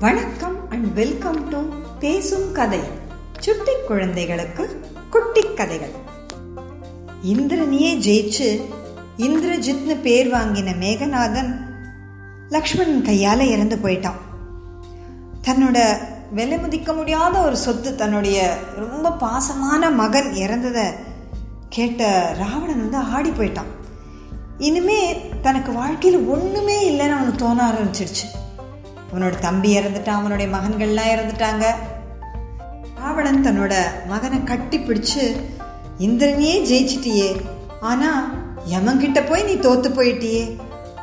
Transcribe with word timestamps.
வணக்கம் 0.00 0.70
and 0.70 0.94
welcome 0.94 1.48
to 1.48 1.58
பேசும் 1.98 2.52
கதை 2.52 2.80
சுட்டி 3.38 3.72
குழந்தைகளுக்கு 3.86 4.80
குட்டி 5.10 5.42
கதைகள். 5.54 5.94
இந்திரனியே 7.24 7.90
ஜெயிச்சு 8.06 8.62
இந்திரஜித்னு 9.16 10.00
பேர் 10.00 10.30
வாங்கின 10.30 10.74
மேகநாதன் 10.80 11.50
லக்ஷ்மணன் 12.48 13.02
கையால் 13.02 13.40
இறந்து 13.40 13.76
போயிட்டான். 13.76 14.20
தன்னோட 15.42 15.78
விலை 16.32 16.58
மதிக்க 16.58 16.92
முடியாத 16.92 17.38
ஒரு 17.40 17.56
சொத்து 17.56 17.94
தன்னுடைய 17.94 18.56
ரொம்ப 18.76 19.10
பாசமான 19.10 19.90
மகன் 19.94 20.32
இறந்ததை 20.32 20.84
கேட்ட 21.68 22.34
ராவணன் 22.38 22.90
வந்து 22.90 22.96
ஆடி 22.96 23.30
போயிட்டான். 23.30 23.72
இனிமே 24.58 25.20
தனக்கு 25.42 25.72
வாழ்க்கையில் 25.72 26.24
ஒன்றுமே 26.24 26.78
இல்லைன்னு 26.90 27.12
அவனுக்கு 27.12 27.44
தோண 27.44 27.72
ஆரம்பிச்சிருச்சு. 27.72 28.26
அவனோட 29.12 29.38
தம்பி 29.38 29.78
இறந்துட்டான் 29.78 30.18
அவனுடைய 30.20 30.56
மகன்கள்லாம் 30.56 31.12
இறந்துட்டாங்க. 31.14 31.64
ராவணன் 32.96 33.44
தன்னோட 33.44 33.74
மகனை 34.08 34.44
கட்டி 34.44 34.78
பிடிச்சு 34.78 35.40
இந்திரனையே 35.98 36.56
ஜெயிச்சிட்டியே 36.64 37.40
ஆனா 37.80 38.34
யமங்கிட்ட 38.72 39.28
போய் 39.28 39.42
நீ 39.42 39.54
தோத்து 39.54 39.88
போயிட்டியே? 39.88 40.58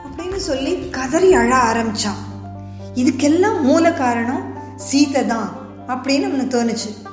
அப்படின்னு 0.05 0.35
சொல்லி 0.35 0.89
கதறி 0.89 1.33
அழ 1.33 1.55
ஆரம்பிச்சான். 1.55 2.21
இதுக்கெல்லாம் 2.95 3.61
மூல 3.61 3.93
காரணம் 3.93 4.53
சீதை 4.75 5.25
தான் 5.25 5.55
அப்படின்னு 5.87 6.25
அவனுக்கு 6.25 6.63
தோணுச்சு. 6.63 7.07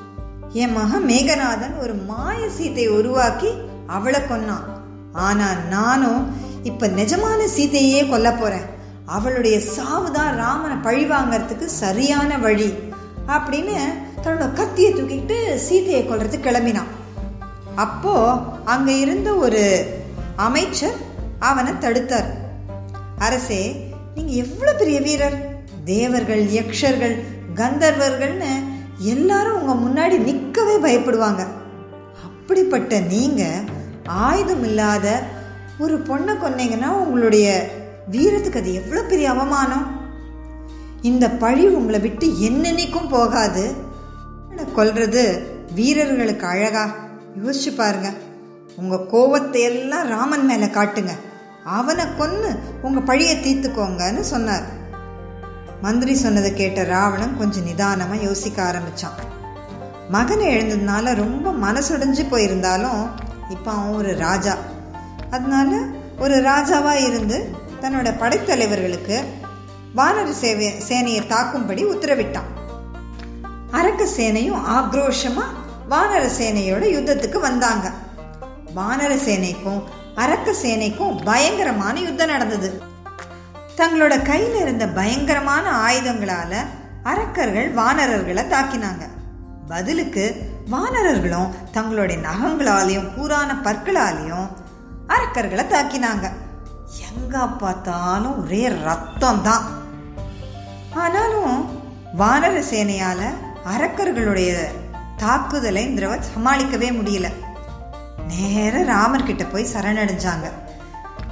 என் 0.52 0.73
மகன் 0.73 1.04
மேகநாதன் 1.04 1.79
ஒரு 1.80 1.95
மாய 1.95 2.48
சீதையை 2.48 2.93
உருவாக்கி 2.93 3.48
அவளை 3.87 4.20
கொன்னான். 4.20 4.65
ஆனா 5.12 5.52
நானும் 5.68 6.37
இப்ப 6.62 6.87
நிஜமான 6.87 7.45
சீதையே 7.45 8.09
கொல்ல 8.09 8.32
போறேன். 8.32 8.80
அவளுடைய 9.06 9.61
சாவு 9.61 10.11
தான் 10.11 10.37
ராமனை 10.37 10.77
பழி 10.77 11.04
வாங்கறதுக்கு 11.04 11.65
சரியான 11.65 12.38
வழி 12.38 12.74
அப்படின்னு 13.27 13.77
தன்னோட 14.23 14.52
கத்தியை 14.52 14.93
தூக்கிட்டு 14.93 15.54
சீதையை 15.54 16.09
கொல்றதுக்கு 16.09 16.49
கிளம்பினான். 16.49 16.90
அப்போ 17.74 18.32
அங்க 18.65 18.93
இருந்த 18.93 19.35
ஒரு 19.35 19.87
அமைச்சர் 20.37 20.95
அவனை 21.38 21.73
தடுத்தார். 21.73 22.30
அரசே 23.18 23.90
நீங்க 24.15 24.32
எவ்வளவு 24.32 24.79
பெரிய 24.79 25.01
வீரர்? 25.01 25.51
தேவர்கள் 25.84 26.43
யக்ஷர்கள் 26.45 27.24
கந்தர்வர்கள்னு 27.55 28.51
எல்லாரும் 28.99 29.62
உங்க 29.62 29.74
முன்னாடி 29.74 30.18
நிற்கவே 30.18 30.77
பயப்படுவாங்க. 30.77 31.46
அப்படிப்பட்ட 32.24 33.01
நீங்க 33.01 33.51
ஆயுதம் 34.07 34.65
இல்லாத 34.65 35.23
ஒரு 35.79 35.99
பொண்ணை 35.99 36.34
கொன்னீங்கன்னா 36.34 36.88
உங்களுடைய 36.88 37.71
வீரத்துக்கு 38.11 38.57
அது 38.57 38.75
எவ்வளோ 38.75 39.03
பெரிய 39.03 39.31
அவமானம்? 39.31 40.01
இந்த 41.03 41.31
பழி 41.31 41.67
உங்களை 41.67 42.01
விட்டு 42.01 42.27
என்னென்னைக்கும் 42.27 43.09
போகாது. 43.09 43.75
கொல்றது 44.77 45.43
வீரர்களுக்கு 45.75 46.47
அழகா? 46.47 46.95
யோசிச்சு 47.45 47.75
பாருங்க. 47.77 48.13
உங்க 48.77 48.97
கோவத்தை 48.97 49.61
எல்லாம் 49.61 50.09
ராமன் 50.09 50.45
மேல 50.45 50.67
காட்டுங்க. 50.67 51.11
அவனை 51.65 52.05
கொன்னு 52.05 52.59
உங்க 52.83 53.01
பழியை 53.01 53.37
தீர்த்துக்கோங்கன்னு 53.37 54.21
சொன்னார். 54.21 54.63
மந்திரி 55.83 56.15
சொன்னதை 56.15 56.55
கேட்ட 56.55 56.85
ராவணன் 56.85 57.37
கொஞ்சம் 57.37 57.67
நிதானமா 57.67 58.23
யோசிக்க 58.23 58.63
ஆரம்பிச்சான். 58.63 59.19
மகனை 60.09 60.57
எழுந்ததுனால 60.57 61.15
ரொம்ப 61.15 61.53
மனசுடைஞ்சு 61.53 62.27
போயிருந்தாலும் 62.30 63.11
இப்போ 63.49 63.71
அவன் 63.71 63.95
ஒரு 63.95 64.17
ராஜா. 64.17 64.56
அதனால 65.31 65.83
ஒரு 66.19 66.34
ராஜாவா 66.34 67.06
இருந்து 67.06 67.61
தன்னோட 67.83 68.19
படைத்தலைவர்களுக்கு 68.19 69.25
வானர 69.97 70.31
சேவை 70.31 70.66
சேனையை 70.88 71.22
தாக்கும்படி 71.22 71.84
உத்தரவிட்டான். 71.84 72.50
அரக்க 73.71 74.05
சேனையும் 74.17 74.61
ஆக்ரோஷமா 74.69 75.45
வானர 75.91 76.29
சேனையோட 76.39 76.84
யுத்தத்துக்கு 76.93 77.41
வந்தாங்க. 77.41 77.91
வானர 78.77 79.15
சேனைக்கும் 79.15 79.83
அரக்க 80.15 80.55
சேனைக்கும் 80.62 81.25
பயங்கரமான 81.25 82.01
யுத்தம் 82.01 82.31
நடந்தது. 82.31 82.83
தங்களோட 83.77 84.15
கையில 84.31 84.61
இருந்த 84.61 84.87
பயங்கரமான 84.89 85.71
ஆயுதங்களால 85.71 86.55
அரக்கர்கள் 87.03 87.75
வானரர்களை 87.75 88.45
தாக்கினாங்க. 88.45 89.09
பதிலுக்கு 89.69 90.51
வானரர்களும் 90.71 91.55
தங்களுடைய 91.73 92.29
நகங்களாலையும் 92.29 93.11
கூறான 93.19 93.56
பற்களாலையும் 93.65 94.49
அரக்கர்களை 95.09 95.67
தாக்கினாங்க. 95.67 96.29
எங்க 97.01 97.47
பார்த்தாலும் 97.47 98.45
ஒரே 98.45 98.69
ரத்தம் 98.69 99.43
தான் 99.43 99.65
ஆனாலும் 100.95 101.69
வானர 102.19 102.63
சேனையால 102.71 103.21
அரக்கர்களுடைய 103.65 104.65
தாக்குதலை 105.17 105.85
இந்த 105.85 106.07
சமாளிக்கவே 106.07 106.89
முடியல. 106.99 107.33
நேர 108.27 108.85
ராமர்கிட்ட 108.85 109.53
போய் 109.53 109.73
சரணடைஞ்சாங்க. 109.73 110.51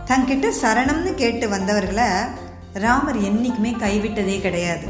தங்கிட்ட 0.06 0.52
சரணம்னு 0.62 1.14
கேட்டு 1.14 1.48
வந்தவர்களை 1.48 2.04
ராமர் 2.72 3.16
என்னைக்குமே 3.16 3.72
கைவிட்டதே 3.78 4.40
கிடையாது. 4.40 4.86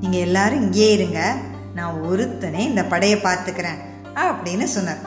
நீங்க 0.00 0.16
எல்லாரும் 0.16 0.60
இங்கே 0.60 0.92
இருங்க. 0.92 1.34
நான் 1.74 2.02
ஒருத்தனே 2.02 2.58
இந்த 2.58 2.84
படையை 2.84 3.18
பார்த்துக்கிறேன் 3.18 3.80
அப்படின்னு 4.14 4.64
சொன்னார். 4.64 4.98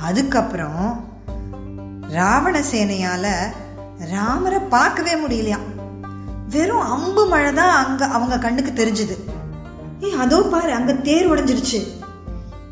அதுக்கப்புறம் 0.00 1.10
ராவண 2.08 2.60
சேனையால 2.60 3.54
ராமரை 4.10 4.58
பார்க்கவே 4.58 5.14
முடியலையாம் 5.14 5.66
வெறும் 6.48 6.80
அம்பு 6.80 7.26
மழை 7.26 7.52
தான் 7.52 7.84
அங்க 7.84 8.04
அவங்க 8.06 8.38
கண்ணுக்கு 8.38 8.72
தெரிஞ்சுது. 8.84 9.16
ஏ 10.04 10.12
அதோ 10.12 10.42
பாரு 10.42 10.72
அங்க 10.72 10.94
தேர் 10.94 11.30
உடைஞ்சிருச்சு. 11.32 11.80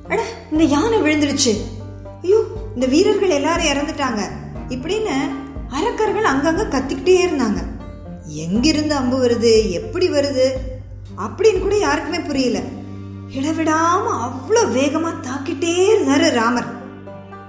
அட 0.09 0.23
இந்த 0.53 0.65
யானை 0.65 1.01
விழுந்துருச்சு 1.01 1.53
ஐயோ 2.23 2.41
இந்த 2.75 2.87
வீரர்கள் 2.87 3.29
எல்லாரும் 3.29 3.67
இறந்துட்டாங்க. 3.67 4.23
இப்படின்னு 4.69 5.15
அரக்கர்கள் 5.69 6.25
அங்கங்க 6.25 6.65
கத்திக்கிட்டே 6.69 7.27
இருந்தாங்க. 7.27 7.61
எங்கிருந்து 8.27 8.95
அம்பு 8.95 9.27
வருது 9.27 9.71
எப்படி 9.71 10.09
வருது? 10.09 10.49
அப்படின்னு 11.25 11.61
கூட 11.61 11.77
யாருக்குமே 11.77 12.21
புரியல. 12.21 12.59
இடவிடாம 13.29 14.05
அவ்வளோ 14.27 14.63
வேகமா 14.79 15.11
தாக்கிட்டே 15.27 15.75
இருந்தாரு 15.93 16.31
ராமர். 16.31 16.67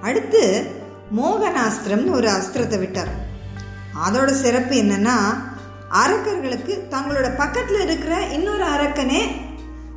அடுத்து 0.01 0.71
மோகனாஸ்திரம்னு 1.17 2.11
ஒரு 2.11 2.29
அஸ்திரத்தை 2.29 2.79
விட்டார். 2.79 3.20
அதோட 3.95 4.31
சிறப்பு 4.31 4.75
என்னன்னா 4.75 5.15
அரக்கர்களுக்கு 5.89 6.83
தங்களோட 6.89 7.27
பக்கத்துல 7.37 7.79
இருக்கிற 7.79 8.25
இன்னொரு 8.25 8.65
அரக்கனே 8.65 9.21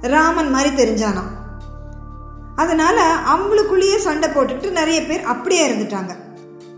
ராமன் 0.01 0.51
மாதிரி 0.51 0.71
தெரிஞ்சானாம். 0.77 1.31
அதனால 2.57 3.17
அவங்களுக்குள்ளேயே 3.33 3.97
சண்டை 3.97 4.29
போட்டுக்கிட்டு 4.29 4.71
நிறைய 4.71 5.03
பேர் 5.03 5.23
அப்படியே 5.23 5.71
இருந்துட்டாங்க. 5.71 6.17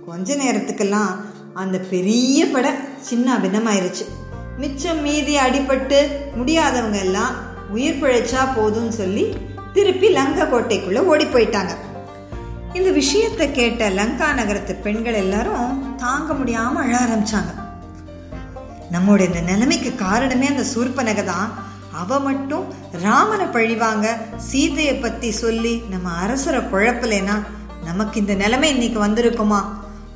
கொஞ்ச 0.07 0.37
நேரத்துக்கெல்லாம் 0.37 1.11
அந்த 1.55 1.79
பெரிய 1.79 2.47
படை 2.47 2.71
சின்ன 3.01 3.37
அபின்னமாயிருச்சு 3.37 4.05
மிச்சம் 4.59 5.01
மீதி 5.03 5.37
அடிபட்டு 5.37 5.99
முடியாதவங்க 6.37 6.99
எல்லாம் 6.99 7.35
உயிர் 7.71 8.01
பிழைச்சா 8.03 8.43
போதும்னு 8.57 8.89
சொல்லி 8.89 9.37
திருப்பி 9.73 10.09
லங்கா 10.09 10.45
கோட்டைக்குள்ள 10.45 10.99
ஓடி 10.99 11.25
போயிட்டாங்க. 11.25 11.73
இந்த 12.73 12.91
விஷயத்தை 12.91 13.53
கேட்ட 13.53 13.89
லங்கா 13.91 14.33
நகரத்து 14.33 14.75
பெண்கள் 14.75 15.15
எல்லாரும் 15.15 15.86
தாங்க 15.97 16.33
முடியாம 16.33 16.75
அழ 16.75 16.99
ஆரம்பிச்சாங்க. 16.99 17.53
நம்மோட 18.93 19.21
இந்த 19.21 19.41
நிலைமைக்கு 19.41 19.95
காரணமே 19.95 20.47
அந்த 20.47 20.65
சூர்பனகை 20.75 21.25
தான். 21.25 21.65
அவ 21.93 22.19
மட்டும் 22.21 22.75
ராமனை 22.93 23.47
பழிவாங்க 23.47 24.17
சீதையை 24.37 24.95
பத்தி 24.95 25.31
சொல்லி 25.31 25.83
நம்ம 25.91 26.11
அரசரை 26.11 26.61
குழப்பலைனா 26.61 27.43
நமக்கு 27.85 28.21
இந்த 28.21 28.35
நிலைமை 28.35 28.69
இன்னைக்கு 28.69 29.07
வந்திருக்குமா? 29.07 29.65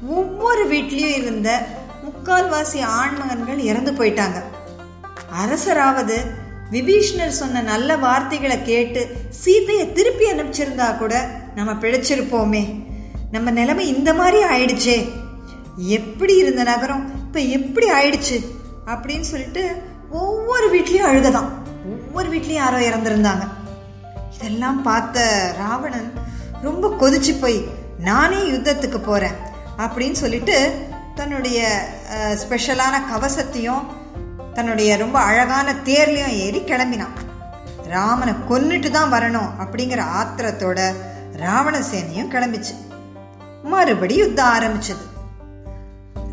ஒவ்வொரு 0.07 0.69
வீட்லயும் 0.69 1.17
இருந்த 1.17 1.67
முக்கால்வாசி 2.05 2.81
ஆண்மகன்கள் 2.83 3.59
இறந்து 3.59 3.93
போயிட்டாங்க. 3.93 4.43
அரசராவது 5.45 6.17
விபீஷ்ணர் 6.73 7.29
சொன்ன 7.29 7.61
நல்ல 7.61 7.97
வார்த்தைகளை 7.97 8.63
கேட்டு 8.63 9.17
சீதையை 9.29 9.93
திருப்பி 9.93 10.31
அனுப்பிச்சிருந்தா 10.31 10.99
கூட 10.99 11.29
நம்ம 11.55 11.73
பிழைச்சிருப்போமே. 11.73 12.83
நம்ம 13.31 13.51
நிலைமை 13.51 13.89
இந்த 13.97 14.15
மாதிரி 14.15 14.45
ஆயிடுச்சே. 14.45 15.20
எப்படி 15.89 16.37
இருந்த 16.37 16.63
நகரம்? 16.63 17.15
இப்ப 17.15 17.41
எப்படி 17.41 17.91
ஆயிடுச்சு? 17.91 18.45
அப்படின்னு 18.87 19.21
சொல்லிட்டு 19.21 19.83
ஒவ்வொரு 20.11 20.79
வீட்லயும் 20.79 21.07
அழுகதான். 21.07 21.49
ஒவ்வொரு 21.85 22.31
வீட்லயும் 22.31 22.53
யாரோ 22.53 22.79
இறந்திருந்தாங்க. 22.79 23.49
இதெல்லாம் 24.35 24.83
பார்த்த 24.83 25.53
ராவணன் 25.59 26.13
ரொம்ப 26.63 26.97
கொதிச்சு 27.01 27.41
போய் 27.41 27.69
நானே 27.99 28.37
யுத்தத்துக்கு 28.37 28.99
போறேன். 28.99 29.33
அப்படின்னு 29.79 30.13
சொல்லிட்டு 30.13 30.87
தன்னுடைய 31.15 31.89
ஸ்பெஷலான 32.13 33.01
கவசத்தையும் 33.15 33.83
தன்னுடைய 34.55 34.97
ரொம்ப 34.97 35.19
அழகான 35.19 35.73
தேர்லையும் 35.73 36.27
ஏறி 36.27 36.61
கிளம்பினான். 36.61 37.19
ராமனை 37.85 38.35
கொன்னுட்டு 38.49 38.91
தான் 38.91 39.13
வரணும் 39.13 39.51
அப்படிங்கிற 39.59 40.05
ஆத்திரத்தோட 40.21 40.95
ராவண 41.33 41.79
சேனையும் 41.79 42.31
கிளம்பிச்சு. 42.31 42.75
மறுபடி 43.63 44.15
யுத்தம் 44.15 44.59
ஆரம்பிச்சது. 44.59 45.10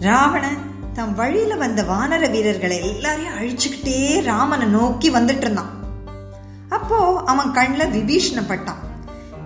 ராவணன் 0.01 0.59
தன் 0.93 1.13
வழியில 1.13 1.55
வந்த 1.55 1.81
வானர 1.83 2.29
வீரர்களை 2.31 2.77
எல்லாரையும் 2.89 3.37
அழிச்சுக்கிட்டே 3.37 4.23
ராமனை 4.23 4.67
நோக்கி 4.67 5.13
வந்துட்டு 5.13 5.45
இருந்தான். 5.45 5.71
அப்போ 6.69 7.23
அவன் 7.25 7.51
கண்ணில் 7.51 7.93
விபீஷண 7.95 8.41
பட்டான். 8.41 8.81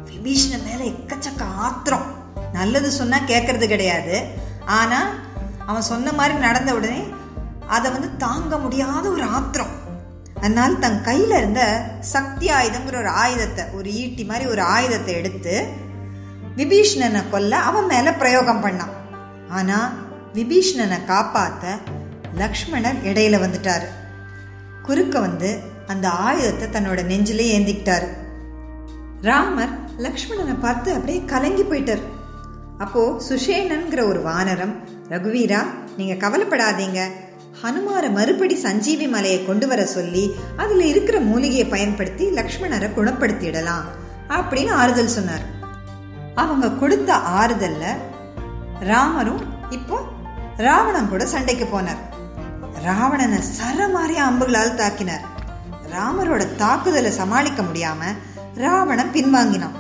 விபீஷண 0.10 0.56
மேல 0.64 0.82
எக்கச்சக்க 0.84 1.44
ஆத்திரம். 1.58 2.06
நல்லது 2.54 2.92
சொன்னா 2.92 3.18
கேட்கறது 3.18 3.68
கிடையாது. 3.68 4.24
ஆனா 4.66 5.10
அவன் 5.66 5.82
சொன்ன 5.82 6.12
மாதிரி 6.12 6.38
நடந்த 6.38 6.74
உடனே 6.74 7.02
அதை 7.68 7.92
வந்து 7.92 8.18
தாங்க 8.18 8.58
முடியாத 8.58 9.10
ஒரு 9.10 9.24
ஆத்திரம். 9.24 9.74
அதனால 10.36 10.74
தன் 10.74 11.02
கையில 11.06 11.38
இருந்த 11.38 11.64
சக்தி 12.00 12.48
ஆயுதங்கிற 12.48 12.96
ஒரு 12.98 13.10
ஆயுதத்தை 13.10 13.66
ஒரு 13.74 13.94
ஈட்டி 13.94 14.26
மாதிரி 14.26 14.50
ஒரு 14.50 14.62
ஆயுதத்தை 14.62 15.14
எடுத்து 15.14 15.68
விபீஷணனை 16.56 17.30
கொல்ல 17.30 17.58
அவன் 17.58 17.86
மேல 17.86 18.14
பிரயோகம் 18.14 18.64
பண்ணான். 18.66 18.96
ஆனா 19.50 19.94
விபீஷ்ணனை 20.34 20.98
காப்பாத்த 21.08 21.66
லக்ஷ்மணர் 22.38 23.00
இடையில 23.04 23.36
வந்துட்டார். 23.44 23.86
குறுக்க 24.84 25.20
வந்து 25.20 25.50
அந்த 25.88 26.10
ஆயுதத்தை 26.10 26.68
தன்னோட 26.68 27.00
நெஞ்சிலே 27.06 27.46
ஏந்திக்கிட்டாரு. 27.56 28.08
ராமர் 29.22 29.74
லக்ஷ்மணனை 29.98 30.56
பார்த்து 30.62 30.94
அப்படியே 30.94 31.24
கலங்கி 31.26 31.64
போயிட்டார். 31.64 32.04
அப்போ 32.78 33.22
சுஷேனன்கிற 33.30 34.02
ஒரு 34.08 34.22
வானரம் 34.30 34.74
ரகுவீரா 35.10 35.62
நீங்க 35.98 36.14
கவலைப்படாதீங்க. 36.24 37.02
ஹனுமாரை 37.62 38.10
மறுபடி 38.12 38.56
சஞ்சீவி 38.56 39.08
மலையை 39.08 39.46
கொண்டு 39.46 39.68
வர 39.68 39.82
சொல்லி 39.86 40.24
அதில் 40.58 40.86
இருக்கிற 40.92 41.20
மூலிகையை 41.20 41.66
பயன்படுத்தி 41.66 42.26
லக்ஷ்மணரை 42.30 42.90
குணப்படுத்திடலாம் 42.98 43.86
அப்படின்னு 44.30 44.72
ஆறுதல் 44.72 45.16
சொன்னார். 45.18 45.46
அவங்க 46.36 46.72
கொடுத்த 46.72 47.12
ஆறுதல்ல 47.40 47.86
ராமரும் 48.80 49.44
இப்போ 49.70 49.98
ராவணன் 50.62 51.10
கூட 51.10 51.26
சண்டைக்கு 51.26 51.66
போனார். 51.66 52.02
ராவணனை 52.84 53.38
சரமாரிய 53.38 54.16
அம்புகளால் 54.16 54.76
தாக்கினார். 54.76 55.26
ராமரோட 55.94 56.56
தாக்குதலை 56.56 57.12
சமாளிக்க 57.12 57.62
முடியாம 57.62 58.04
ராவணன் 58.56 59.12
பின்வாங்கினான். 59.14 59.76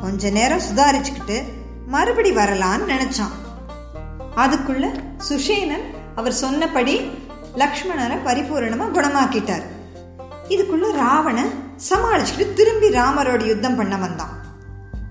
கொஞ்ச 0.00 0.30
நேரம் 0.30 0.60
சுதாரிச்சுக்கிட்டு 0.60 1.42
மறுபடி 1.86 2.34
வரலான்னு 2.34 2.88
நினைச்சான். 2.88 3.34
அதுக்குள்ள 4.36 5.00
சுஷேனன் 5.28 5.84
அவர் 6.14 6.32
சொன்னபடி 6.32 7.00
லக்ஷ்மணரை 7.56 8.18
பரிபூரணமா 8.24 8.86
குணமாக்கிட்டார். 8.90 9.62
இதுக்குள்ள 10.48 10.92
ராவணன் 10.92 11.50
சமாளிச்சுக்கிட்டு 11.90 12.52
திரும்பி 12.52 12.88
ராமரோட 12.88 13.46
யுத்தம் 13.46 13.76
பண்ண 13.76 13.96
வந்தான். 13.96 14.36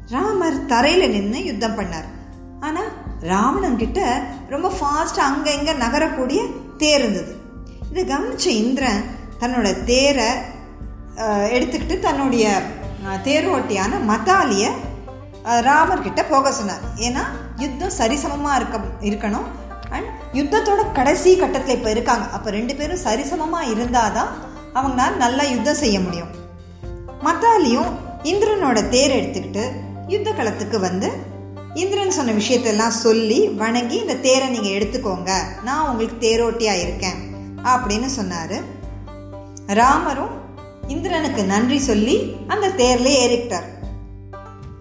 ராமர் 0.10 0.66
தரையில 0.66 1.10
நின்று 1.10 1.44
யுத்தம் 1.44 1.78
பண்ணார். 1.80 2.08
ஆனா 2.60 2.82
ராவணங்கிட்ட 3.32 4.00
ரொம்ப 4.54 4.68
ஃபாஸ்ட்டாக 4.78 5.30
அங்கே 5.32 5.52
இங்கே 5.60 5.74
நகரக்கூடிய 5.84 6.40
தேர் 6.82 7.02
இருந்தது. 7.02 7.34
இதை 7.92 8.04
கவனித்த 8.12 8.48
இந்திரன் 8.64 9.02
தன்னோட 9.42 9.68
தேரை 9.92 10.30
எடுத்துக்கிட்டு 11.56 11.96
தன்னுடைய 12.08 12.46
தேரோட்டியான 13.28 14.00
மதாலிய 14.10 14.66
ராமர்கிட்ட 15.68 16.22
போக 16.32 16.52
சொன்னார். 16.58 16.84
ஏன்னா 17.08 17.24
யுத்தம் 17.64 17.98
சரிசமமாக 18.00 18.58
இருக்க 18.60 18.78
இருக்கணும். 19.10 19.48
அண்ட் 19.96 20.10
யுத்தத்தோட 20.40 20.82
கடைசி 20.98 21.30
கட்டத்தில் 21.42 21.78
இப்போ 21.78 21.90
இருக்காங்க. 21.96 22.26
அப்போ 22.36 22.50
ரெண்டு 22.58 22.74
பேரும் 22.80 23.04
சரிசமமாக 23.06 23.72
இருந்தால் 23.74 24.16
தான் 24.18 24.32
அவங்களால 24.78 25.16
நல்லா 25.24 25.44
யுத்தம் 25.54 25.82
செய்ய 25.84 25.98
முடியும். 26.06 26.34
மத்தாலியும் 27.28 27.92
இந்திரனோட 28.32 28.80
தேர் 28.96 29.16
எடுத்துக்கிட்டு 29.20 29.66
யுத்த 30.14 30.30
களத்துக்கு 30.32 30.80
வந்து 30.88 31.10
இந்திரன் 31.78 32.12
சொன்ன 32.12 32.32
விஷயத்தெல்லாம் 32.32 32.98
சொல்லி 33.06 33.48
வணங்கி 33.48 33.96
இந்த 33.96 34.16
தேரை 34.16 34.48
நீங்கள் 34.50 34.72
எடுத்துக்கோங்க. 34.72 35.32
நான் 35.64 35.90
உங்களுக்கு 35.90 36.28
தேரோட்டியாக 36.28 36.82
இருக்கேன். 36.82 37.36
அப்படின்னு 37.64 38.06
சொன்னார். 38.06 38.56
ராமரும் 39.68 40.30
இந்திரனுக்கு 40.88 41.44
நன்றி 41.44 41.78
சொல்லி 41.80 42.36
அந்த 42.48 42.68
தேர்ல 42.70 43.08
ஏறிக்கிட்டார் 43.26 43.68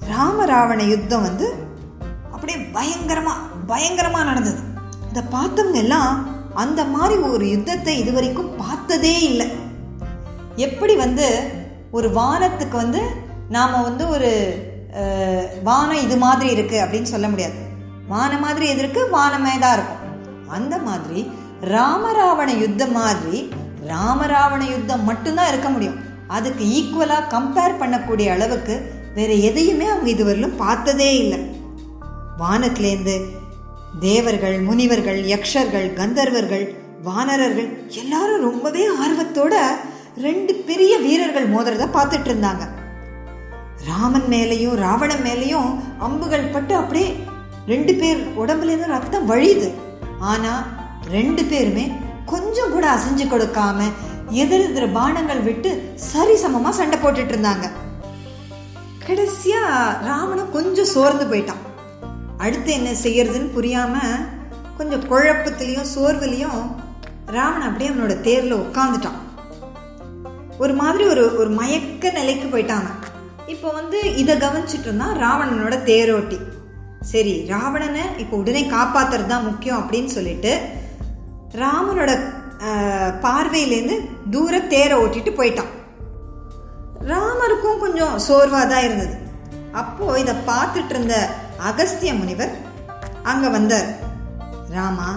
ராமராவண 0.09 0.83
யுத்தம் 0.83 1.23
வந்து 1.23 1.55
அப்படியே 2.33 2.59
பயங்கரமா 2.59 3.35
பயங்கரமா 3.69 4.25
நடந்தது. 4.25 4.59
இதை 5.11 5.23
பார்த்தவங்க 5.33 5.75
எல்லாம் 5.75 6.27
அந்த 6.55 6.85
மாதிரி 6.85 7.21
ஒரு 7.21 7.49
யுத்தத்தை 7.49 7.99
இதுவரைக்கும் 7.99 8.57
பார்த்ததே 8.57 9.23
இல்லை. 9.23 9.49
எப்படி 10.57 10.97
வந்து 10.97 11.51
ஒரு 11.91 12.09
வானத்துக்கு 12.09 12.77
வந்து 12.77 13.03
நாம் 13.49 13.83
வந்து 13.83 14.09
ஒரு 14.09 14.33
வானம் 15.69 16.03
இது 16.07 16.17
மாதிரி 16.25 16.49
இருக்குது 16.57 16.83
அப்படின்னு 16.85 17.13
சொல்ல 17.13 17.29
முடியாது. 17.33 17.57
வானம் 18.13 18.45
மாதிரி 18.47 18.67
எது 18.73 18.81
இருக்குது 18.83 19.13
வானமே 19.17 19.55
தான் 19.65 19.75
இருக்கும். 19.77 20.03
அந்த 20.57 20.75
மாதிரி 20.89 21.21
ராமராவண 21.75 22.49
யுத்தம் 22.65 22.95
மாதிரி 23.01 23.39
ராமராவண 23.93 24.63
யுத்தம் 24.75 25.07
மட்டும்தான் 25.09 25.51
இருக்க 25.53 25.69
முடியும். 25.75 25.99
அதுக்கு 26.37 26.65
ஈக்குவலாக 26.79 27.31
கம்பேர் 27.35 27.81
பண்ணக்கூடிய 27.81 28.29
அளவுக்கு 28.37 28.77
வேற 29.19 29.33
எதையுமே 29.49 29.87
அவங்க 29.93 30.09
இதுவரையிலும் 30.15 30.57
பார்த்ததே 30.65 31.11
இல்லை. 31.23 31.41
வானத்திலேருந்து 32.43 33.17
தேவர்கள் 34.07 34.57
முனிவர்கள் 34.69 35.21
யக்ஷர்கள் 35.35 35.87
கந்தர்வர்கள் 36.01 36.65
வானரர்கள் 37.07 37.69
எல்லாரும் 38.03 38.45
ரொம்பவே 38.49 38.83
ஆர்வத்தோட 39.05 39.55
ரெண்டு 40.27 40.53
பெரிய 40.69 40.93
வீரர்கள் 41.07 41.53
மோதுறத 41.55 41.87
பார்த்துட்டு 41.97 42.29
இருந்தாங்க. 42.31 42.65
ராமன் 43.89 44.29
மேலையும் 44.29 44.77
ராவணன் 44.85 45.25
மேலையும் 45.27 45.71
அம்புகள் 45.99 46.53
பட்டு 46.55 46.75
அப்படியே 46.75 47.09
ரெண்டு 47.67 47.93
பேர் 47.95 48.21
உடம்புலேருந்து 48.43 48.93
ரத்தம் 48.95 49.29
வழியுது. 49.31 49.69
ஆனா 50.33 50.53
ரெண்டு 51.17 51.43
பேருமே 51.45 51.85
கொஞ்சம் 52.33 52.73
கூட 52.73 52.85
அசைஞ்சு 52.95 53.25
கொடுக்காம 53.33 53.89
எதிரெதிர 54.43 54.85
பானங்கள் 54.93 55.43
விட்டு 55.43 55.71
சரிசமமா 56.13 56.71
சண்டை 56.79 56.99
போட்டுட்டு 57.03 57.33
இருந்தாங்க. 57.35 57.67
கடைசியா 59.07 59.61
ராவணன் 60.09 60.55
கொஞ்சம் 60.57 60.93
சோர்ந்து 60.95 61.25
போயிட்டான். 61.25 61.63
அடுத்து 62.45 62.71
என்ன 62.73 62.91
செய்யறதுன்னு 63.05 63.55
புரியாம 63.59 63.95
கொஞ்சம் 64.79 65.07
குழப்பத்திலையும் 65.11 65.91
சோர்வுலையும் 65.95 66.61
ராவணன் 67.37 67.69
அப்படியே 67.69 67.91
அவனோட 67.91 68.17
தேர்ல 68.27 68.57
உட்காந்துட்டான் 68.65 69.21
ஒரு 70.59 70.75
மாதிரி 70.75 71.05
ஒரு 71.05 71.25
ஒரு 71.39 71.51
மயக்க 71.61 72.11
நிலைக்கு 72.11 72.47
போயிட்டாங்க 72.49 72.91
இப்போ 73.53 73.69
வந்து 73.79 73.99
இதை 74.21 74.35
கவனிச்சிட்டு 74.45 74.89
இருந்தான் 74.89 75.19
ராவணனோட 75.23 75.75
தேரோட்டி. 75.91 76.39
சரி 77.11 77.35
ராவணனை 77.53 78.05
இப்போ 78.23 78.35
உடனே 78.43 78.63
காப்பாத்துறது 78.75 79.31
தான் 79.33 79.47
முக்கியம் 79.49 79.81
அப்படின்னு 79.83 80.11
சொல்லிட்டு 80.17 80.53
ராமனோட 81.63 82.13
பார்வையிலேருந்து 83.25 83.97
தூர 84.35 84.61
தேரை 84.73 84.97
ஓட்டிட்டு 85.03 85.33
போயிட்டான். 85.39 85.73
ராமருக்கும் 87.11 87.83
கொஞ்சம் 87.85 88.15
சோர்வாக 88.27 88.67
தான் 88.73 88.85
இருந்தது. 88.87 89.15
அப்போ 89.81 90.07
இதை 90.23 90.35
பார்த்துட்டு 90.51 90.95
இருந்த 90.95 91.17
அகஸ்திய 91.71 92.13
முனிவர் 92.21 92.55
அங்கே 93.33 93.49
வந்தார். 93.57 93.89
ராமா 94.77 95.11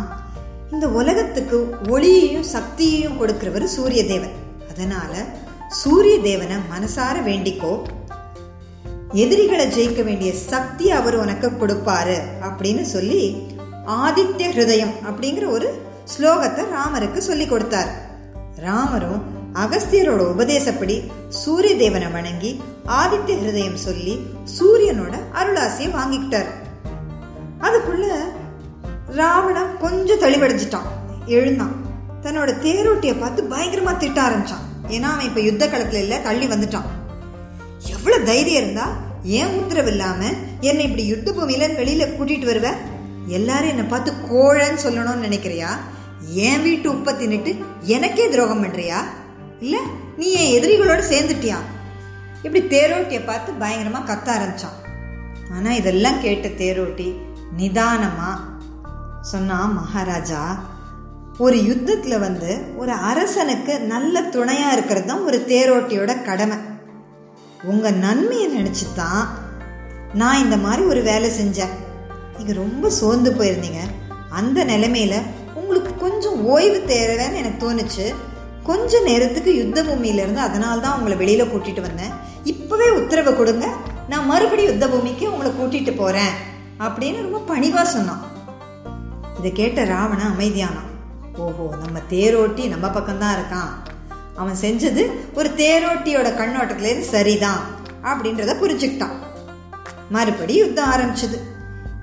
இந்த 0.73 0.87
உலகத்துக்கு 0.99 1.57
ஒளியையும் 1.93 2.49
சக்தியையும் 2.55 3.19
கொடுக்கிறவர் 3.19 3.73
சூரிய 3.77 4.01
தேவன் 4.11 4.35
அதனால 4.71 5.13
சூரிய 5.81 6.15
தேவனை 6.27 6.57
மனசார 6.73 7.15
வேண்டிக்கோ. 7.29 7.73
எதிரிகளை 9.13 9.67
ஜெயிக்க 9.67 10.03
வேண்டிய 10.03 10.33
சக்தி 10.33 10.91
அவர் 10.91 11.15
உனக்கு 11.15 11.49
கொடுப்பாரு 11.49 12.17
அப்படின்னு 12.41 12.81
சொல்லி 12.81 13.47
ஆதித்ய 13.87 14.49
ஹிருதயம் 14.51 14.93
அப்படிங்கிற 15.03 15.47
ஒரு 15.47 15.81
ஸ்லோகத்தை 16.17 16.65
ராமருக்கு 16.75 17.17
சொல்லி 17.17 17.47
கொடுத்தார். 17.47 17.87
ராமரும் 18.55 19.21
அகஸ்தியரோட 19.53 20.21
உபதேசப்படி 20.35 21.03
சூரிய 21.29 21.75
தேவனை 21.75 22.07
வணங்கி 22.07 22.61
ஆதித்ய 22.87 23.29
ஹிருதயம் 23.29 23.73
சொல்லி 23.73 24.19
சூரியனோட 24.59 25.13
அருளாசியை 25.33 25.91
வாங்கிக்கிட்டார். 25.91 26.49
அதுக்குள்ள 27.61 28.13
ராவணன் 29.07 29.77
கொஞ்சம் 29.79 30.19
தெளிவடைஞ்சிட்டான். 30.19 30.87
எழுந்தான். 31.25 31.75
தன்னோட 32.21 32.53
தேரோட்டியை 32.61 33.19
பார்த்து 33.19 33.43
பயங்கரமா 33.43 33.97
திட்ட 33.97 34.21
ஆரம்பிச்சான். 34.21 34.65
ஏன்னா 34.89 35.01
அவன் 35.01 35.25
இப்ப 35.25 35.41
யுத்த 35.41 35.67
களத்துல 35.67 35.93
இல்ல 35.93 36.17
தள்ளி 36.17 36.47
வந்துட்டான். 36.47 36.97
எவ்வளவு 37.87 38.25
தைரியம் 38.25 38.63
இருந்தா 38.63 38.93
ஏன் 39.23 39.53
உத்தரவு 39.53 39.89
இல்லாம 39.89 40.25
என்னை 40.61 40.83
இப்படி 40.83 41.05
யுத்த 41.05 41.31
பூமியில 41.31 41.69
வெளியில 41.79 42.05
கூட்டிட்டு 42.07 42.49
வருவ? 42.49 42.67
எல்லாரும் 43.27 43.69
என்னை 43.69 43.83
பார்த்து 43.83 44.11
கோழன்னு 44.11 44.83
சொல்லணும்னு 44.83 45.25
நினைக்கிறியா? 45.25 45.67
என் 46.29 46.61
வீட்டு 46.61 46.93
உப்பை 46.93 47.11
தின்னுட்டு 47.15 47.63
எனக்கே 47.81 48.29
துரோகம் 48.29 48.63
பண்றியா? 48.63 48.97
இல்ல 49.59 49.77
நீ 50.17 50.31
என் 50.31 50.61
எதிரிகளோட 50.61 51.01
சேர்ந்துட்டியா? 51.09 51.55
இப்படி 52.43 52.77
தேரோட்டியை 52.77 53.25
பார்த்து 53.25 53.51
பயங்கரமா 53.51 54.01
கத்த 54.07 54.35
ஆரம்பிச்சான். 54.35 54.77
ஆனா 55.51 55.73
இதெல்லாம் 55.73 56.21
கேட்ட 56.21 56.47
தேரோட்டி 56.47 57.15
நிதானமா 57.57 58.39
சொன்னா 59.21 59.65
மகாராஜா 59.65 60.63
ஒரு 61.37 61.57
யுத்தத்துல 61.57 62.19
வந்து 62.19 62.61
ஒரு 62.77 62.91
அரசனுக்கு 62.91 63.79
நல்ல 63.79 64.21
துணையா 64.21 64.71
இருக்கிறது 64.71 65.07
தான் 65.07 65.25
ஒரு 65.25 65.45
தேரோட்டியோட 65.47 66.23
கடமை. 66.23 66.57
உங்கள் 67.63 67.93
நன்மையை 67.93 68.47
நினச்சி 68.57 68.85
தான் 68.95 69.23
நான் 70.13 70.41
இந்த 70.43 70.57
மாதிரி 70.57 70.81
ஒரு 70.81 71.01
வேலை 71.01 71.29
செஞ்சேன். 71.29 71.73
நீங்கள் 72.37 72.55
ரொம்ப 72.55 72.89
சோர்ந்து 72.89 73.31
போயிருந்தீங்க. 73.31 73.81
அந்த 74.29 74.63
நிலைமையில் 74.63 75.25
உங்களுக்கு 75.55 75.95
கொஞ்சம் 75.95 76.45
ஓய்வு 76.45 76.83
தேவைன்னு 76.87 77.39
எனக்கு 77.41 77.59
தோணுச்சு. 77.65 78.15
கொஞ்ச 78.63 79.01
நேரத்துக்கு 79.01 79.55
யுத்த 79.57 79.83
பூமியிலேருந்து 79.83 80.35
அதனால 80.35 80.79
தான் 80.79 80.97
உங்களை 80.97 81.17
வெளியில் 81.17 81.51
கூட்டிகிட்டு 81.51 81.81
வந்தேன். 81.81 82.13
இப்போவே 82.45 82.89
உத்தரவு 82.89 83.35
கொடுங்க. 83.35 83.67
நான் 84.07 84.25
மறுபடியும் 84.25 84.71
யுத்த 84.71 84.87
பூமிக்கு 84.87 85.31
உங்களை 85.31 85.51
கூட்டிகிட்டு 85.51 85.97
போகிறேன் 85.97 86.33
அப்படின்னு 86.79 87.21
ரொம்ப 87.21 87.39
பணிவாக 87.39 87.89
சொன்னான். 87.89 88.23
இதை 89.37 89.51
கேட்ட 89.51 89.83
ராவண 89.83 90.23
அமைதியானான். 90.23 90.89
ஓஹோ 91.37 91.75
நம்ம 91.83 91.99
தேரோட்டி 92.09 92.67
நம்ம 92.67 92.87
பக்கம்தான் 92.87 93.37
இருக்கான். 93.37 93.71
அவன் 94.39 94.57
செஞ்சது 94.61 95.11
ஒரு 95.33 95.49
தேரோட்டியோட 95.49 96.29
கண்ணோட்டத்திலேருந்து 96.33 97.09
சரிதான் 97.13 97.59
அப்படின்றத 98.03 98.51
புரிஞ்சுக்கிட்டான். 98.61 99.17
மறுபடி 100.09 100.53
யுத்தம் 100.53 100.91
ஆரம்பிச்சது. 100.91 101.37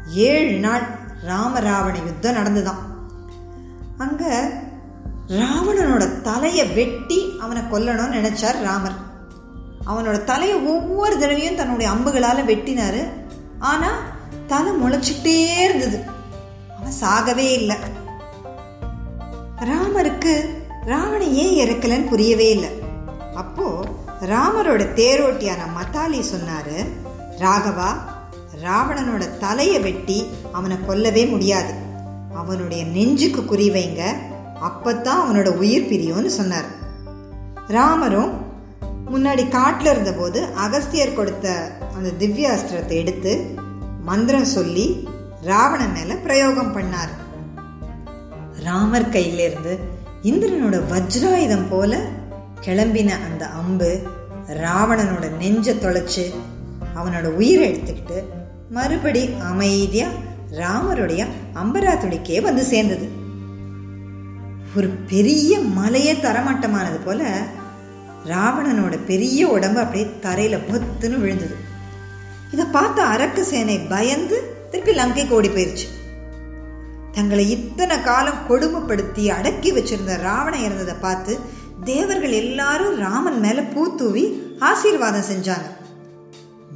ஏழு 0.06 0.58
நாள் 0.58 0.82
ராமராவண 1.26 1.94
யுத்தம் 1.94 2.34
நடந்துதான். 2.34 2.82
அங்க 3.98 4.52
ராவணனோட 5.28 6.20
தலையை 6.20 6.66
வெட்டி 6.66 7.32
அவனை 7.40 7.62
கொல்லணும்னு 7.62 8.18
நினைச்சார் 8.18 8.62
ராமர். 8.62 9.04
அவனோட 9.86 10.24
தலையை 10.24 10.56
ஒவ்வொரு 10.56 11.18
தடவையும் 11.18 11.56
தன்னுடைய 11.56 11.92
அம்புகளால் 11.92 12.46
வெட்டினாரு. 12.46 13.08
ஆனா 13.58 13.90
தலை 14.46 14.72
முளைச்சிட்டே 14.72 15.62
இருந்தது. 15.64 15.98
அவன் 16.78 16.94
சாகவே 17.00 17.52
இல்லை. 17.52 17.76
ராமருக்கு 19.60 20.55
ராவணன் 20.86 21.32
ஏன் 21.32 21.54
இறக்கலன்னு 21.62 22.08
புரியவே 22.08 22.50
இல்லை. 22.50 22.70
அப்போ 23.34 23.66
ராமரோட 24.20 24.82
தேரோட்டியான 25.00 25.62
மத்தாலி 25.78 26.20
சொன்னாரு 26.32 26.76
ராகவா 27.40 27.88
ராவணனோட 28.62 29.38
தலையை 29.38 29.78
வெட்டி 29.80 30.18
அவனை 30.52 30.76
கொல்லவே 30.76 31.24
முடியாது. 31.28 31.72
அவனுடைய 32.34 32.84
நெஞ்சுக்கு 32.84 33.44
குறி 33.44 33.70
வைங்க. 33.70 34.02
அப்பத்தான் 34.68 35.22
அவனோட 35.24 35.48
உயிர் 35.62 35.88
பிரியும்னு 35.90 36.26
சொன்னார். 36.26 36.68
ராமரும் 37.68 38.32
முன்னாடி 39.12 39.48
காட்டில் 39.48 39.90
இருந்தபோது 39.90 40.44
அகஸ்தியர் 40.54 41.14
கொடுத்த 41.14 41.76
அந்த 41.96 42.10
திவ்யாஸ்திரத்தை 42.20 42.96
எடுத்து 43.02 43.32
மந்திரம் 44.02 44.50
சொல்லி 44.56 45.08
ராவணன் 45.42 45.92
மேல 45.92 46.14
பிரயோகம் 46.14 46.74
பண்ணார். 46.76 47.12
ராமர் 48.64 49.08
கையிலிருந்து 49.08 49.74
இந்திரனோட 50.26 50.76
வஜ்ராயுதம் 50.92 51.68
போல 51.70 51.98
கிளம்பின 52.60 53.10
அந்த 53.26 53.46
அம்பு 53.46 54.02
ராவணனோட 54.48 55.36
நெஞ்ச 55.36 55.72
தொலைச்சு 55.72 56.24
அவனோட 56.94 57.22
உயிரை 57.22 57.66
எடுத்துக்கிட்டு 57.72 58.22
மறுபடி 58.70 59.30
அமைதியா 59.42 60.06
ராமருடைய 60.50 61.26
அம்பராத்துடிக்கே 61.54 62.40
வந்து 62.40 62.64
சேர்ந்தது. 62.64 63.08
ஒரு 64.76 64.88
பெரிய 64.88 65.58
மலையே 65.58 66.12
தரமட்டமானது 66.12 66.98
போல 67.04 67.40
ராவணனோட 68.24 68.98
பெரிய 69.06 69.48
உடம்பு 69.48 69.80
அப்படியே 69.80 70.10
தரையில 70.22 70.58
பொத்துன்னு 70.70 71.20
விழுந்தது. 71.20 71.56
இதை 72.50 72.64
பார்த்த 72.72 73.02
அரக்கு 73.02 73.40
சேனை 73.40 73.78
பயந்து 73.78 74.54
திருப்பி 74.70 74.92
லங்கைக்கு 74.92 75.30
ஓடி 75.30 75.48
போயிருச்சு. 75.48 75.95
தங்களை 77.16 77.50
இத்தனை 77.50 78.02
காலம் 78.02 78.40
கொடுமைப்படுத்தி 78.48 79.28
அடக்கி 79.28 79.72
வச்சிருந்த 79.72 80.14
ராவணன் 80.20 80.60
இருந்ததை 80.60 80.94
பார்த்து 80.94 81.38
தேவர்கள் 81.84 82.30
எல்லாரும் 82.30 82.98
ராமன் 82.98 83.38
மேல 83.40 83.62
பூத்தூவி 83.74 84.24
ஆசீர்வாதம் 84.58 85.28
செஞ்சாங்க. 85.30 85.68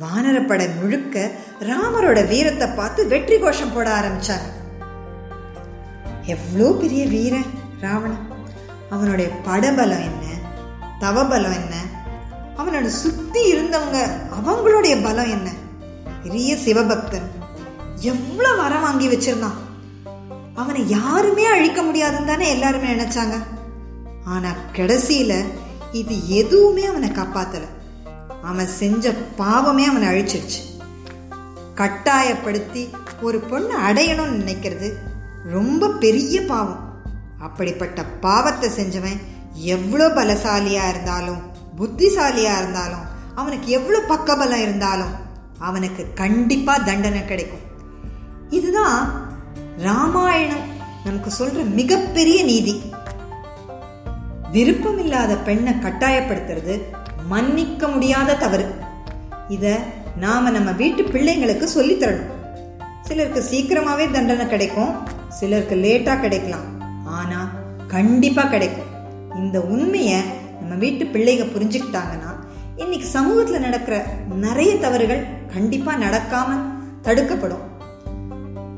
வானரப்படை 0.03 0.67
முழுக்க 0.81 1.31
ராமரோட 1.71 2.29
வீரத்தை 2.29 2.69
பார்த்து 2.69 3.07
வெற்றி 3.07 3.39
கோஷம் 3.39 3.73
போட 3.75 3.89
ஆரம்பிச்சாங்க. 4.01 4.49
எவ்வளோ 6.25 6.69
பெரிய 6.83 7.07
வீரன் 7.07 7.51
ராவணன். 7.81 8.27
அவனுடைய 8.91 9.31
படபலம் 9.49 10.05
என்ன? 10.11 10.27
தவபலம் 11.01 11.57
என்ன? 11.61 11.75
அவனோட 12.59 12.87
சுத்தி 13.03 13.43
இருந்தவங்க 13.53 13.99
அவங்களுடைய 14.39 15.03
பலம் 15.03 15.31
என்ன? 15.31 15.51
பெரிய 16.23 16.57
சிவபக்தன். 16.67 17.29
எவ்வளோ 18.13 18.53
வரம் 18.55 18.81
வாங்கி 18.81 19.09
வச்சிருந்தான். 19.09 19.59
அவனை 20.61 20.89
யாருமே 20.89 21.45
அழிக்க 21.47 21.83
முடியாதுன்னு 21.83 22.31
தானே 22.31 22.47
எல்லாருமே 22.55 22.89
நினைச்சாங்க. 22.95 23.37
ஆனா 24.25 24.51
கடைசியில 24.77 25.35
இது 25.93 26.15
எதுவுமே 26.41 26.85
அவனை 26.85 27.09
காப்பாத்தல. 27.11 27.67
அவன் 28.43 28.71
செஞ்ச 28.81 29.13
பாவமே 29.37 29.85
அவனை 29.85 30.07
அழிச்சிருச்சு 30.09 30.61
கட்டாயப்படுத்தி 31.75 32.83
ஒரு 33.21 33.39
பொண்ணு 33.51 33.75
அடையணும்னு 33.89 34.41
நினைக்கிறது 34.43 34.89
ரொம்ப 35.53 35.89
பெரிய 36.05 36.37
பாவம். 36.43 36.83
அப்படிப்பட்ட 37.39 38.01
பாவத்தை 38.27 38.69
செஞ்சவன் 38.71 39.21
எவ்வளோ 39.75 40.07
பலசாலியா 40.09 40.85
இருந்தாலும் 40.89 41.41
புத்திசாலியா 41.79 42.55
இருந்தாலும் 42.61 43.07
அவனுக்கு 43.35 43.69
எவ்வளோ 43.79 44.01
பக்கபலம் 44.13 44.63
இருந்தாலும் 44.63 45.15
அவனுக்கு 45.59 46.03
கண்டிப்பா 46.15 46.75
தண்டனை 46.89 47.23
கிடைக்கும். 47.25 47.65
இதுதான் 48.51 49.01
ராமாயணம் 49.83 50.65
நமக்கு 51.05 51.31
சொல்ற 51.39 51.71
மிகப்பெரிய 51.75 52.45
நீதி. 52.45 52.83
விருப்பம் 54.53 54.99
இல்லாத 54.99 55.37
பெண்ணை 55.37 55.73
கட்டாயப்படுத்துறது 55.73 56.81
மன்னிக்க 57.29 57.89
முடியாத 57.89 58.35
தவறு. 58.35 58.75
இத 59.49 59.79
நாம 60.17 60.51
நம்ம 60.51 60.73
வீட்டு 60.73 61.03
பிள்ளைங்களுக்கு 61.03 61.65
சொல்லி 61.77 61.95
தரணும் 61.95 62.37
சிலருக்கு 63.03 63.45
சீக்கிரமாவே 63.51 64.11
தண்டனை 64.11 64.47
கிடைக்கும் 64.47 64.93
சிலருக்கு 65.29 65.77
லேட்டா 65.77 66.21
கிடைக்கலாம். 66.21 66.69
ஆனா 67.05 67.51
கண்டிப்பா 67.87 68.45
கிடைக்கும். 68.45 68.91
இந்த 69.37 69.59
உண்மைய 69.59 70.21
நம்ம 70.61 70.75
வீட்டு 70.75 71.05
பிள்ளைங்க 71.05 71.47
புரிஞ்சுக்கிட்டாங்கன்னா 71.55 72.33
இன்னைக்கு 72.77 73.09
சமூகத்துல 73.17 73.59
நடக்கிற 73.59 74.05
நிறைய 74.35 74.77
தவறுகள் 74.77 75.27
கண்டிப்பா 75.53 75.95
நடக்காம 75.95 76.61
தடுக்கப்படும். 77.03 77.70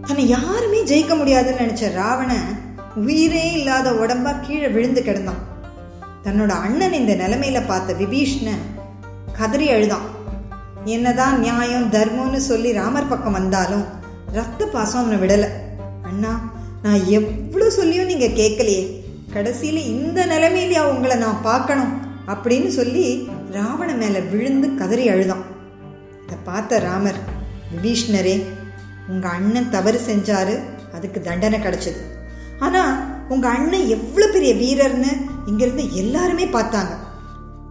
தன்னை 0.06 0.28
யாருமே 0.28 0.78
ஜெயிக்க 0.82 1.16
முடியாதுன்னு 1.16 1.62
நினைச்ச 1.62 1.92
ராவணன் 1.94 2.48
உயிரே 2.94 3.52
இல்லாத 3.52 3.90
உடம்பா 3.90 4.32
கீழே 4.40 4.68
விழுந்து 4.68 5.00
கிடந்தான். 5.02 5.42
தன்னோட 6.24 6.52
அண்ணன் 6.66 6.92
இந்த 6.92 7.12
நிலைமையில 7.14 7.66
பார்த்த 7.66 7.92
விபீஷ்ணன் 7.92 8.64
கதறி 9.38 9.70
அழுதான். 9.70 10.06
என்னதான் 10.84 11.38
நியாயம் 11.38 11.90
தர்மம்னு 11.90 12.36
சொல்லி 12.36 12.72
ராமர் 12.72 13.08
பக்கம் 13.08 13.32
வந்தாலும் 13.32 13.84
ரத்த 14.32 14.66
பாசம் 14.66 15.00
அவனை 15.00 15.18
விடல. 15.22 15.46
அண்ணா 16.02 16.32
நான் 16.82 17.06
எவ்வளோ 17.08 17.70
சொல்லியும் 17.70 18.10
நீங்க 18.12 18.26
கேட்கலையே. 18.26 18.84
கடைசியில 19.34 19.84
இந்த 19.94 20.26
நிலைமையிலயா 20.26 20.82
உங்களை 20.94 21.16
நான் 21.16 21.42
பார்க்கணும் 21.42 21.92
அப்படின்னு 22.26 22.66
சொல்லி 22.78 23.28
ராவண 23.50 23.92
மேல 23.92 24.18
விழுந்து 24.32 24.74
கதறி 24.74 25.08
அழுதான். 25.08 25.44
இதை 26.26 26.38
பார்த்த 26.44 26.78
ராமர் 26.78 27.20
விபீஷ்ணரே 27.74 28.36
உங்க 29.08 29.28
அண்ணன் 29.28 29.70
தவறு 29.70 30.00
செஞ்சாரு 30.06 30.58
அதுக்கு 30.92 31.20
தண்டனை 31.20 31.58
கிடைச்சது. 31.58 32.00
ஆனா 32.58 33.06
உங்க 33.28 33.48
அண்ணன் 33.48 33.86
எவ்வளவு 33.86 34.32
பெரிய 34.32 34.52
வீரர்னு 34.54 35.12
இங்கிருந்து 35.46 35.94
எல்லாருமே 35.94 36.44
பார்த்தாங்க. 36.44 36.94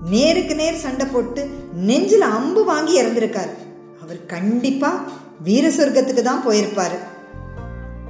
நேருக்கு 0.10 0.56
நேர் 0.56 0.84
சண்டை 0.86 1.06
போட்டு 1.06 1.50
நெஞ்சில் 1.74 2.22
அம்பு 2.22 2.66
வாங்கி 2.66 3.02
இறந்திருக்காரு. 3.02 3.54
அவர் 4.04 4.26
கண்டிப்பா 4.26 5.04
வீர 5.44 5.68
சொர்க்கத்துக்கு 5.70 6.22
தான் 6.22 6.46
போயிருப்பாரு. 6.48 6.98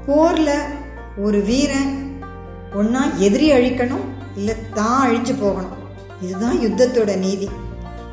போர்ல 0.07 0.51
ஒரு 1.17 1.41
வீரன் 1.41 1.91
ஒன்னா 2.73 3.17
எதிரி 3.17 3.51
அழிக்கணும் 3.51 4.05
இல்ல 4.35 4.53
தான் 4.73 5.09
அழிஞ்சு 5.09 5.33
போகணும். 5.39 5.77
இதுதான் 6.21 6.59
யுத்தத்தோட 6.59 7.17
நீதி. 7.17 7.49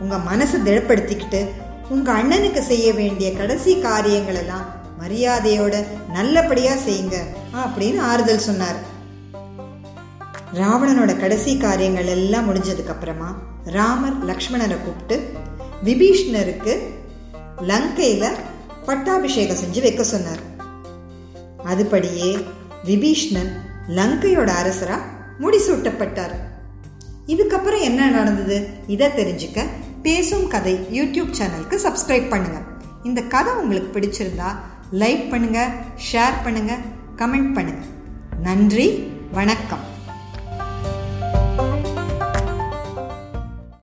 உங்க 0.01 0.17
மனசை 0.17 0.59
திடப்படுத்திக்கிட்டு 0.67 1.49
உங்க 1.89 2.13
அண்ணனுக்கு 2.13 2.59
செய்ய 2.59 2.93
வேண்டிய 2.93 3.33
கடைசி 3.33 3.81
காரியங்கள் 3.81 4.35
எல்லாம் 4.35 4.67
மரியாதையோட 5.01 5.75
நல்லபடியா 6.13 6.75
செய்யுங்க 6.87 7.17
அப்படின்னு 7.63 8.01
ஆறுதல் 8.11 8.47
சொன்னார். 8.49 8.79
ராவணனோட 10.55 11.21
கடைசி 11.21 11.53
காரியங்கள் 11.57 12.11
எல்லாம் 12.17 12.47
முடிஞ்சதுக்கு 12.49 12.93
அப்புறமா 12.95 13.31
ராமர் 13.65 14.19
லக்ஷ்மணரை 14.27 14.77
கூப்பிட்டு 14.85 15.17
விபீஷ்ணருக்கு 15.85 16.75
லங்கையில 17.71 18.25
பட்டாபிஷேகம் 18.87 19.57
செஞ்சு 19.57 19.81
வைக்க 19.81 20.03
சொன்னார். 20.05 20.43
அதுபடியே 21.65 22.31
விபீஷ்ணன் 22.85 23.53
லங்கையோட 23.99 24.51
அரசரா 24.63 24.97
முடிசூட்டப்பட்டார். 25.41 26.35
இதுக்கப்புறம் 27.27 27.81
என்ன 27.81 28.09
நடந்தது 28.11 28.59
இதை 28.87 29.09
தெரிஞ்சுக்க 29.09 29.67
பேசும் 30.03 30.49
கதை 30.49 30.75
யூடியூப் 30.93 31.37
சேனலுக்கு 31.39 31.77
சப்ஸ்கிரைப் 31.87 32.29
பண்ணுங்க. 32.29 32.59
இந்த 33.03 33.21
கதை 33.23 33.53
உங்களுக்கு 33.63 33.91
பிடிச்சிருந்தா 33.97 34.51
லைக் 34.93 35.25
பண்ணுங்கள் 35.33 35.75
ஷேர் 36.09 36.37
பண்ணுங்கள் 36.45 36.83
கமெண்ட் 37.21 37.55
பண்ணுங்கள் 37.57 37.93
நன்றி 38.47 38.89
வணக்கம். 39.33 39.85